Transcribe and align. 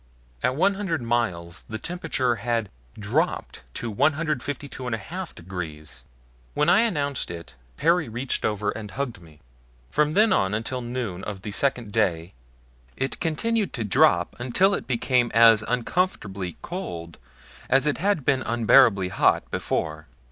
At 0.41 0.55
one 0.55 0.73
hundred 0.73 1.03
miles 1.03 1.63
the 1.69 1.77
temperature 1.77 2.37
had 2.37 2.71
DROPPED 2.97 3.61
TO 3.75 3.91
152 3.91 4.81
1/2 4.83 5.35
DEGREES! 5.35 6.05
When 6.55 6.69
I 6.69 6.79
announced 6.79 7.29
it 7.29 7.53
Perry 7.77 8.09
reached 8.09 8.43
over 8.43 8.71
and 8.71 8.89
hugged 8.89 9.21
me. 9.21 9.41
From 9.91 10.15
then 10.15 10.33
on 10.33 10.55
until 10.55 10.81
noon 10.81 11.23
of 11.23 11.43
the 11.43 11.51
second 11.51 11.91
day, 11.91 12.33
it 12.97 13.19
continued 13.19 13.73
to 13.73 13.83
drop 13.83 14.35
until 14.39 14.73
it 14.73 14.87
became 14.87 15.29
as 15.35 15.61
uncomfortably 15.67 16.57
cold 16.63 17.19
as 17.69 17.85
it 17.85 17.99
had 17.99 18.25
been 18.25 18.41
unbearably 18.41 19.09
hot 19.09 19.51
before. 19.51 20.07